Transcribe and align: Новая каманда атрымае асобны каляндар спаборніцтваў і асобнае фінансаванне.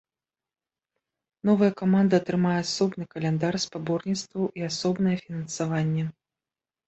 Новая 1.49 1.69
каманда 1.81 2.13
атрымае 2.21 2.55
асобны 2.61 3.03
каляндар 3.13 3.53
спаборніцтваў 3.67 4.45
і 4.61 4.67
асобнае 4.69 5.13
фінансаванне. 5.25 6.05